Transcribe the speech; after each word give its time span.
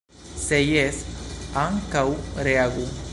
Se 0.43 0.57
jes, 0.67 1.03
ankaŭ 1.67 2.05
reagu. 2.51 2.89